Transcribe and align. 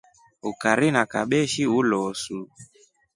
Ukari 0.49 0.87
na 0.93 1.03
kabeshi 1.11 1.63
ulosu. 1.79 2.37